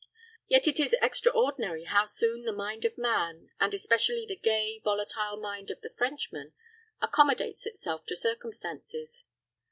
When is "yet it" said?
0.47-0.79